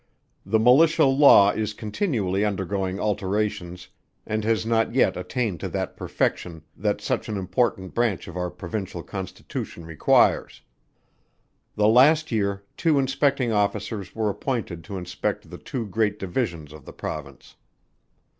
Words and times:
The 0.47 0.57
Militia 0.57 1.05
Law 1.05 1.51
is 1.51 1.75
continually 1.75 2.43
undergoing 2.43 2.99
alterations, 2.99 3.89
and 4.25 4.43
has 4.43 4.65
not 4.65 4.95
yet 4.95 5.15
attained 5.15 5.59
to 5.59 5.69
that 5.69 5.95
perfection, 5.95 6.63
that 6.75 7.01
such 7.01 7.29
an 7.29 7.37
important 7.37 7.93
branch 7.93 8.27
of 8.27 8.35
our 8.35 8.49
provincial 8.49 9.03
constitution 9.03 9.85
requires. 9.85 10.63
The 11.75 11.87
last 11.87 12.31
year 12.31 12.63
two 12.77 12.97
Inspecting 12.97 13.51
Officers 13.51 14.15
were 14.15 14.31
appointed 14.31 14.83
to 14.85 14.97
inspect 14.97 15.51
the 15.51 15.59
two 15.59 15.85
great 15.85 16.17
divisions 16.17 16.73
of 16.73 16.85
the 16.85 16.93
Province. 16.93 17.55